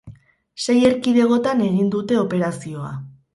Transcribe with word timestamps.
Sei 0.63 0.75
erkidegotan 0.87 1.61
egin 1.67 1.93
dute 1.97 2.19
operazioa. 2.23 2.91